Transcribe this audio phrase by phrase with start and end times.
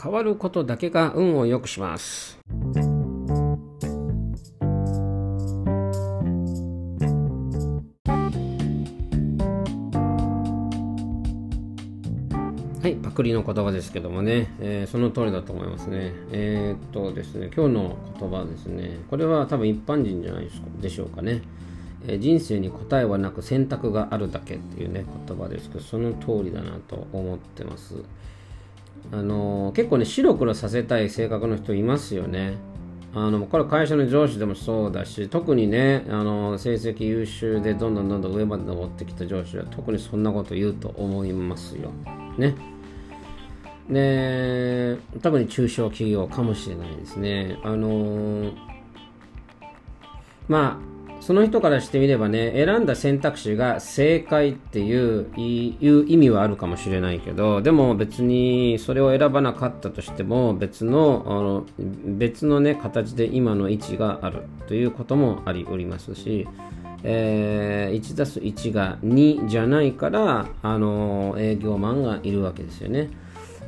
[0.00, 2.38] 変わることだけが運を良くします
[12.88, 16.14] はい、パクリの言葉ですけどもね、えー、その通りだと思いますね。
[16.32, 20.48] えー、っとですね、今日の言葉ですね、これは多分一般人じゃない
[20.80, 21.42] でしょうかね。
[22.06, 27.96] えー、人生に答えはなく選択があるだけっていうね、言葉ですけど、その通りだなと思ってます。
[29.10, 32.56] あの結構ね、白黒させたい性格の人いますよね。
[33.14, 41.90] あのこれ会社の上司でもそうだし特にねあの成績優秀でどんどんどんどん上まで登ってきた上司は特にそんなこと言うと思いますよ。
[42.36, 42.54] ね。
[43.88, 47.58] で特に中小企業かもしれないですね。
[47.64, 48.52] あの
[50.46, 50.87] まあ
[51.20, 66.46] その人からしてみればね、選んだ選択肢が正解っていう意味はあるかもしれないけど、でも別にそれを選ばなかったとしても、別の、あの別のね、形で今の位置があるということもありおりますし、
[67.02, 73.10] えー、1たす1が2じゃないから、あの営業マンがいるわけですよね。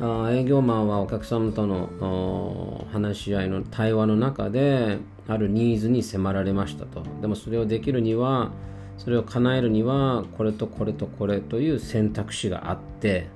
[0.00, 8.50] あ営業マンはお客様との話し合いの対話の中であるニーズに迫られましたとでもそれをできるには
[8.98, 13.28] それを叶えるにはこれとこれとこれという選択肢があって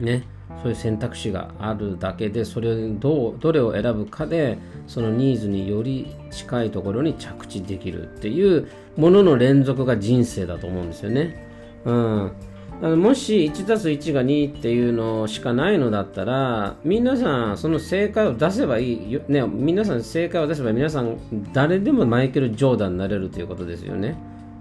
[0.00, 0.26] ね
[0.62, 11.46] そういう選択肢があるだけでそれをどうどれを選ぶかでそのニーズにより近いところに着地できるっていうものの連続が人生だと思うんですよね。
[11.84, 12.32] うん、
[12.80, 21.18] もし1たす1が2っていうのしかないのだったら皆さんその正解を出せばいいね皆さん正解を出せば皆さん
[21.52, 24.16] 誰でもマイケル・ジョーダンになれるということですよね。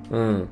[0.09, 0.47] うん。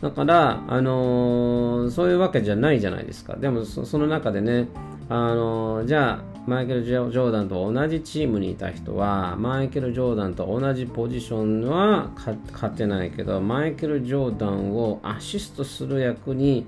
[0.00, 3.36] だからあのー、そういうわけじゃないじゃないですか。
[3.36, 4.68] でもその中でね
[5.10, 16.66] あのー、じゃあマイケル・ジョーダンと同じチームにいた人はマイケル・ジョーダンと同じポジションは勝てないけどマイケル・ジョーダンをアシストする役に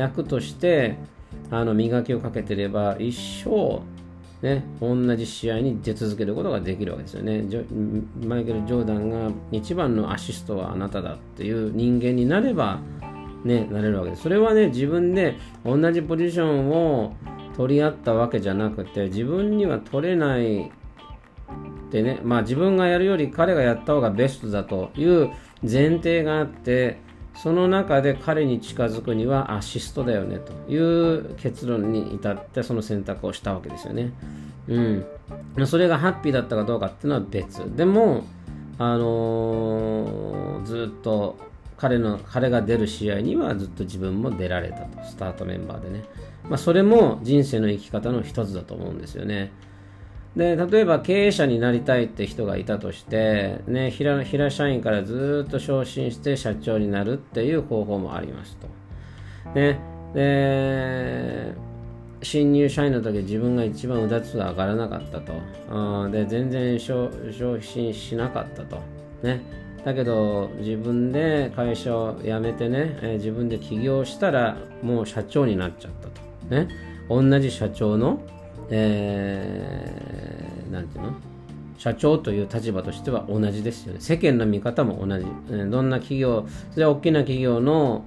[0.00, 0.96] 役として
[1.50, 3.82] あの磨きをかけてれば一生
[4.42, 7.44] ね、同じ試合に出続けることができるわけですよね。
[8.24, 12.80] マイケル・ジョーダンが一番のアシストはあなただっていう人間になれば、
[13.44, 14.22] ね、なれるわけです。
[14.22, 17.14] それはね、自分で同じポジションを
[17.54, 20.70] 取り合ったわけじゃなくて、自分には取れないっ
[21.90, 25.28] てね、まあ自分がやるより彼がやった方がベストだという
[25.62, 26.98] 前提があって、
[27.34, 34.12] その中で彼に近づくにはアシストだよねという結論に至ってその選択をしたわけですよね。
[34.68, 35.66] うん。
[35.66, 37.76] それがハッピーだったかどうかっていうのは別。
[37.76, 38.24] でも、
[38.78, 41.38] あのー、ずっと
[41.76, 45.02] 彼の、彼が出る試合にはずっと自分も出られたと。
[45.04, 46.04] スタートメンバーでね。
[46.48, 49.50] まあ、それも人生の生き方の一つだと思うんですよね。
[50.36, 58.68] で例えば経営者になりたいって人がいたとして、ね、平平社員からずっと昇進して社長になるっていう方法もありますと。
[59.58, 59.80] ね、
[60.14, 61.52] で
[62.22, 65.32] 新入社員の時自分が一番うだつが上がらなかったと。
[66.10, 67.10] で全然昇
[67.60, 68.78] 進しなかったと。
[69.24, 69.42] ね、
[69.84, 76.20] だけど自分で会社を辞めてね、え自分で起業したらもう社長になっちゃったと。
[76.54, 76.68] ね、
[77.08, 78.20] 同じ社長の
[78.70, 81.12] えー、ていうの？
[81.78, 84.00] 社長という立場としては同じですよね。
[84.00, 85.24] 世間の見方も同じ。
[85.70, 88.04] どんな企業、それは大きな企業の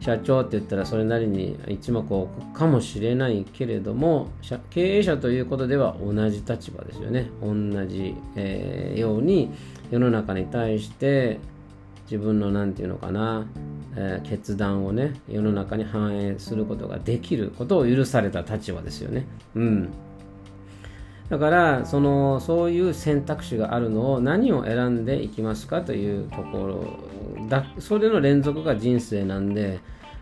[0.00, 4.28] 社長って言ったらそれなりに一目置くかもしれないけれども、
[4.68, 7.30] 経営者ということでは同じ立場ですよね。
[7.40, 7.54] 同
[7.86, 9.50] じ、えー、ように
[9.90, 11.38] 世の中に対して
[12.04, 13.46] 自分の何て言うのかな、
[13.96, 19.26] えー、決断をね世の中に反映することができることを許された立場ですよね。
[19.54, 19.92] うん
[21.28, 26.58] だからそのそういう選択肢があるのを何を選んでいきますかというとこ
[27.38, 29.80] ろだそれの連続が人生なんで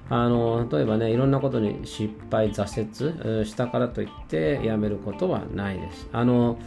[0.08, 6.08] あの例えばねいろんなことに失敗挫折したからといってやめることはないです。
[6.12, 6.58] あの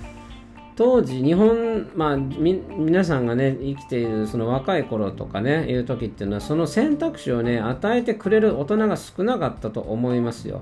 [0.77, 10.62] 当時日本、まあ、皆さんがね生きているその若い頃とかねいう時っていうのはその選択肢をね与えてくれる大人が少なかったと思いますよ。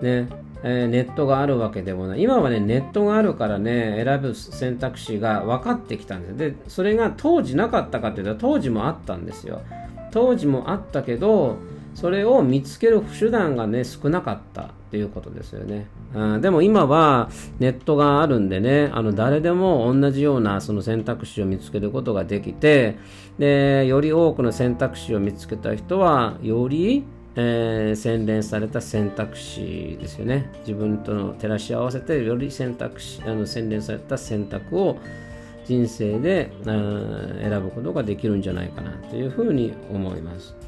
[0.00, 0.28] ね。
[0.62, 2.22] えー、ネットがあるわけでもない。
[2.22, 9.60] 今はねネットがあるからね選ぶ選択肢が分かってきたんですでそれが当時なかったかっていうと当時もあったんですよ。
[10.12, 11.58] 当時もあったけど
[11.96, 15.86] それを見つける手段がね少なかったっていうことですよね。
[16.14, 22.98] うん、でも今はネットがあるんでね、あの誰でも同じようなその選択肢を見つけることができて、
[23.38, 27.02] で、より多くの選択肢を見つけた人は、より
[27.38, 34.96] えー、洗練された選択肢ですよね自分との照らし合わせてより選択肢あの洗練された選択を
[35.66, 40.65] 人生で選ぶことができるんじゃないかなというふうに思います。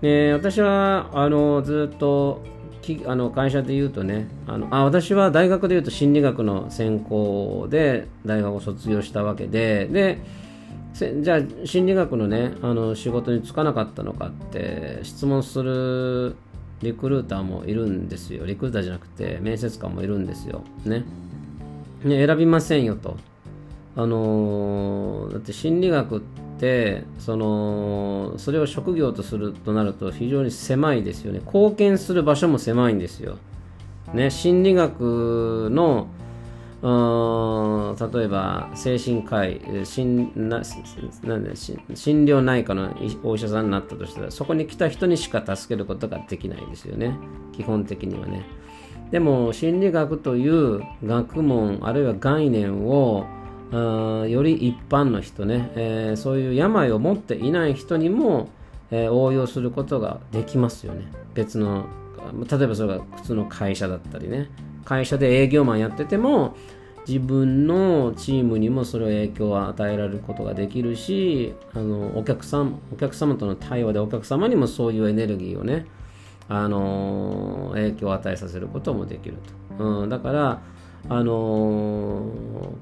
[0.00, 2.42] で私はあのずっと
[2.80, 10.18] きあの会社で言うとねあのあ私は大学で言うと心理学の専攻で大学を卒業したわけでで
[10.94, 16.36] じゃあ心理学のねあの仕事に就かなかったのかって質問する
[16.82, 18.46] リクルーターもいるんですよ。
[18.46, 20.62] リクルーターじゃなくて面接官もいるんですよ。
[20.84, 21.04] ね。
[22.04, 23.18] ね選びませんよと。
[23.96, 26.49] あのだって心理学って
[27.18, 31.40] そのそれを職業とするとなると非常に狭いですよね。
[31.44, 33.38] 貢献する場所も狭いんですよ、
[34.12, 36.08] ね、心理学の
[36.82, 40.62] 例えば精神科医心な
[41.24, 47.16] なんで診療内科のお医者さんになったとしたらそこに来た人にしか助けることができないですよね。
[47.52, 48.44] 基本的にはね。
[49.10, 53.26] でも心理学という学問あるいは概念を
[53.72, 58.48] より一般の人ね、えー、そういう病を持っていない人にも、
[58.90, 61.04] えー、応用することができますよね。
[61.34, 61.86] 別の
[62.50, 64.50] 例えばそれが普通の会社だったりね。
[64.84, 66.56] 会社で営業マンやってても
[67.06, 75.86] 自分のチームにもそれを影響を与えられることができるしあのお客さんお客様との対話でお客様にもそういうエネルギーをね
[76.48, 79.36] あの影響を与えさせることもできる
[79.78, 80.62] と、うん、だから
[81.08, 82.30] あの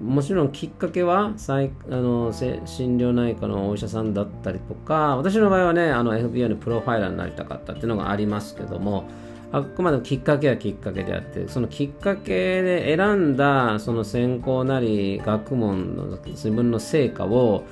[0.02, 9.08] もちろんきっかけはあの心療内科のお医者さんだったりとか私の場合はねあの FBI のプロファイラーになりたかったっていうのがありますけども
[9.50, 17.64] あくまでもきっかけはきっかけであってそのきっかけで選んだその専攻なり学問の自分の成果を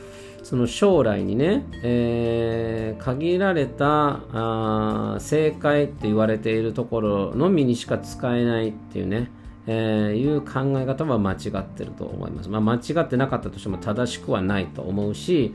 [0.42, 9.28] その将来にね、えー、限られたあ正解って言われているところのみにしか使えないっていうね、
[9.66, 12.48] えー、いう考え方は間違ってると思います。
[12.48, 15.52] まあ、間違ってなかったとしても正しくはないと思うし、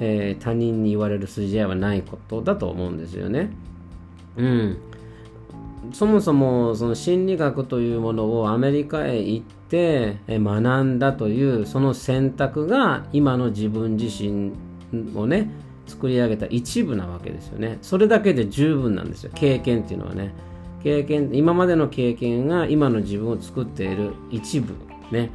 [0.00, 3.50] えー、他人に言われる筋合いはないことだと思うんですよね。
[4.36, 4.78] うん。
[5.92, 14.52] そもそもその心理学というものをアメリカへ行って学んだというその選択が今の自分自身
[15.16, 15.50] をね
[15.86, 17.78] 作り上げた一部なわけですよね。
[17.82, 19.32] それだけで十分なんですよ。
[19.34, 20.32] 経験っていうのはね。
[20.82, 24.74] 経験、今までの経験が今の自分を作っている一部、
[25.10, 25.30] ね。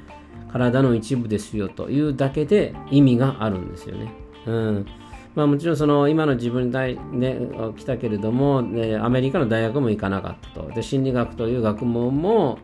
[0.52, 4.14] 体の一部ですよというだけで意味があるんですよね。
[4.46, 4.86] うん。
[5.36, 7.38] まあ、もちろんその今の自分に、ね、
[7.78, 12.58] 来たけれども、ね、アメリカの大学も行かなかったとで心理学という学問も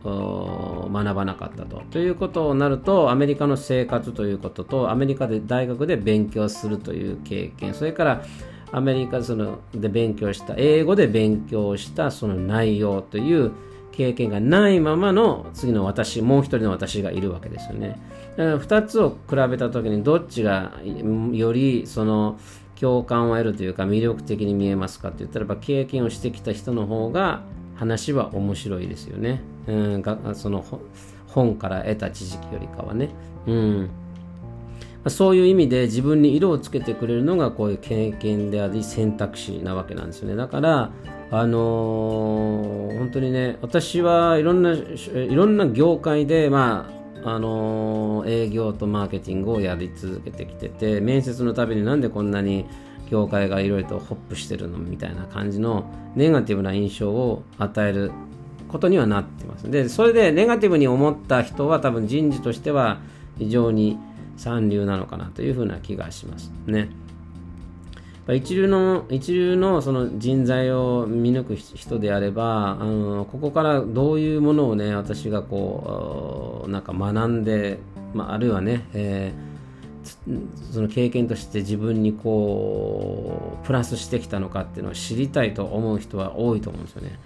[0.92, 8.24] 学ばなかったとということになるとアメリカの生活ということとアメリカで大学で勉強するという経験それから
[8.72, 13.52] アメリカそので勉強した英語で勉強したその内容という
[13.92, 18.00] 経験がないままの次の私もう一人の私がいるわけですよね。
[18.36, 20.72] だから2つを比べた時にどっちが
[21.32, 22.38] よりその
[22.80, 27.42] 共感を得るというか魅力的に見えますかって言ったらば経験をしてきた人の方が
[27.76, 29.40] 話は面白いですよね。
[29.68, 30.02] うん、
[30.34, 30.64] その
[31.28, 33.10] 本から得た知識よりかはね。
[33.46, 33.90] うん
[35.10, 40.36] そういう意味で自分に色をつけてくれるのがこういう経験であり選択肢なわけなんですよね。
[40.36, 40.90] だから、
[41.30, 46.88] あのー、本当にね、私はいろんな、いろんな業界で、ま
[47.24, 52.66] あ、あの、営業とマーケティングをやり続けてきてて、面接のたびになんでこんなに
[53.10, 58.12] 業界がいろいろとホップしてるのみたいな感じのネガティブな印象を与える
[58.68, 59.70] ことにはなってます。
[59.70, 63.00] で、それでネガティブに思った人は多分人事としては
[63.38, 63.98] 非常に
[64.36, 66.90] 三流なのかなというふうな気がしますね。
[68.32, 77.80] 一流の一流のその人材を見抜く人であればあのここからどういうものをね私がこうなんか学んで、
[78.14, 87.18] まあ、あるいはね、えー、その経験として自分にこうプラスしてきたのかっていうのを知りたいと思う人は多いと思うんですよね。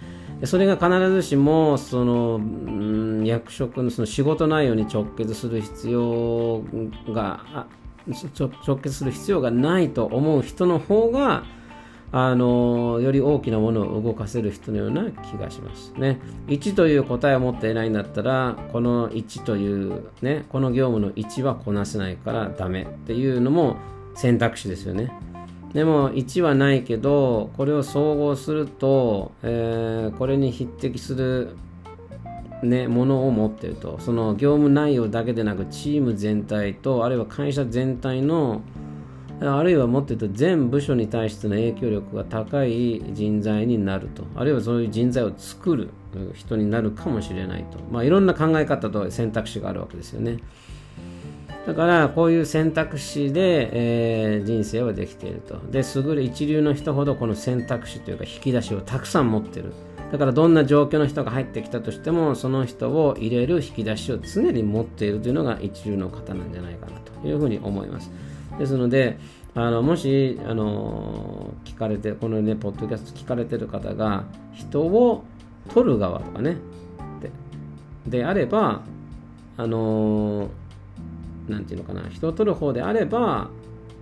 [0.45, 6.63] それが必ずしもその、うん、役職のその仕事内容に直結する必要
[7.09, 7.67] が
[8.65, 11.43] 直結する必要がないと思う人の方が
[12.11, 16.19] あのより大きなものを動かせる人のような気がしますね。
[16.47, 23.77] 1という答えを持っていないんだったらこの1というねこの業務の1はこなせないからダメっていうのも
[24.15, 25.11] 選択肢ですよね。
[25.73, 31.55] でも1はないけどこれを総合すると、えー、これに匹敵する、
[32.63, 33.99] ね、ものを持ってると。
[33.99, 38.61] その業務内容だけでなくチーム全体とあるいは会社全体の
[39.41, 44.23] あるいはもっと言うと全部署に対しての影響力が高い人材になると。
[44.35, 45.89] あるいはそういう人材を作る
[46.33, 50.39] 人になるかもしれないと、まあ、いろんな考え方と選択肢があるわけですよね。
[51.69, 55.59] だからこういう選択肢で、えー、人生はできていると。
[55.69, 59.71] で優れ一流の人ほどこの選択肢というか引き出しをたくさん持ってる。
[60.11, 68.09] だからどんな状況の人が入ってきたとしてもその人を入れる引き出しを常に持っているというのが一流の方なんじゃないかなというふうに思います。
[68.57, 69.19] ですので
[69.53, 74.23] あのもしあの聞かれてこのねポッドキャスト聞かれてる方が
[74.53, 75.23] 人を
[75.71, 76.57] 取る側とかね。
[78.07, 78.81] でであれば
[79.55, 80.49] あの
[81.49, 83.49] なんていうのかな人を取る方であれば、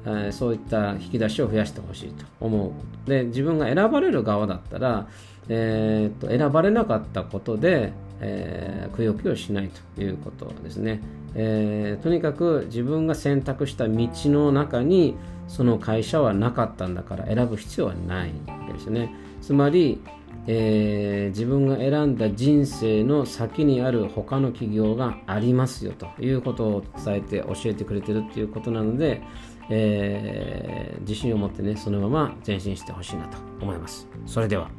[0.06, 2.74] え、そういった引き出しを増やしてほしいと思
[3.06, 3.10] う。
[3.10, 5.08] で自分が選ばれる側だったら
[5.50, 11.02] えー、っと選ばれなかったことで、えー、くよくよしないということですね、
[11.36, 15.16] えー、とにかく自分が選択した道の中に
[15.48, 19.14] その会社はなかったんだから選ぶ必要はないわけですよね。
[19.42, 20.02] つまり、
[20.46, 29.22] えー、自分が選んだ人生の先にある他の企業がありますよということを伝えて教えてくれてるっていうことなので、
[29.70, 34.08] えー、自信を持ってねそのまま前進してほしいなと思います。
[34.26, 34.70] それでは。